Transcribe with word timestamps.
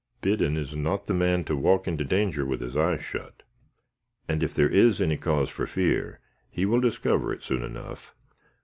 "Biddon 0.21 0.57
is 0.57 0.75
not 0.75 1.05
the 1.05 1.13
man 1.13 1.43
to 1.43 1.55
walk 1.55 1.87
into 1.87 2.03
danger 2.03 2.43
with 2.43 2.59
his 2.59 2.75
eyes 2.75 3.03
shut, 3.03 3.43
and 4.27 4.41
if 4.41 4.51
there 4.55 4.67
is 4.67 4.99
any 4.99 5.15
cause 5.15 5.51
for 5.51 5.67
fear, 5.67 6.19
he 6.49 6.65
will 6.65 6.81
discover 6.81 7.31
it 7.31 7.43
soon 7.43 7.61
enough." 7.61 8.15